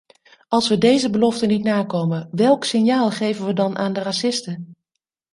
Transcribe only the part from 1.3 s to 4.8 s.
niet nakomen, welk signaal geven we dan aan de racisten?